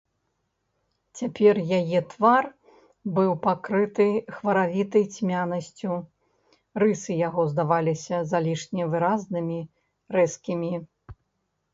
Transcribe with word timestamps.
Цяпер 1.17 1.55
яе 1.79 1.99
твар 2.13 2.43
быў 3.17 3.29
пакрыты 3.43 4.07
хваравітай 4.37 5.05
цьмянасцю, 5.17 5.99
рысы 6.85 7.11
яго 7.27 7.41
здаваліся 7.53 8.17
залішне 8.33 8.83
выразнымі, 8.95 9.59
рэзкімі. 10.19 10.73